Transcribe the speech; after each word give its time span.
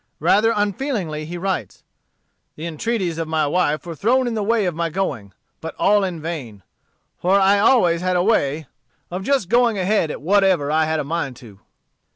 Rather 0.19 0.51
unfeelingly 0.55 1.25
he 1.25 1.37
writes, 1.37 1.83
"The 2.55 2.65
entreaties 2.65 3.19
of 3.19 3.27
my 3.27 3.45
wife 3.45 3.85
were 3.85 3.93
thrown 3.95 4.25
in 4.25 4.33
the 4.33 4.41
way 4.41 4.65
of 4.65 4.73
my 4.73 4.89
going, 4.89 5.31
but 5.59 5.75
all 5.77 6.03
in 6.03 6.19
vain; 6.19 6.63
for 7.19 7.39
I 7.39 7.59
always 7.59 8.01
had 8.01 8.15
a 8.15 8.23
way 8.23 8.65
of 9.11 9.21
just 9.23 9.47
going 9.47 9.77
ahead 9.77 10.09
at 10.09 10.19
whatever 10.19 10.71
I 10.71 10.85
had 10.85 10.99
a 10.99 11.03
mind 11.03 11.35
to." 11.45 11.59